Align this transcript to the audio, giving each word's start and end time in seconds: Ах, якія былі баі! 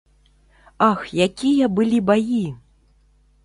Ах, 0.87 1.03
якія 1.27 1.65
былі 1.77 2.03
баі! 2.11 2.43